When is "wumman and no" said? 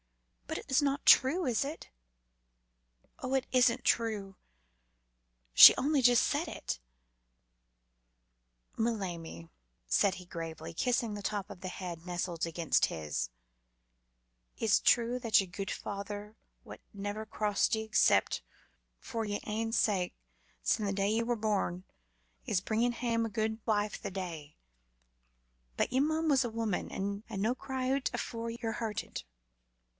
26.49-27.53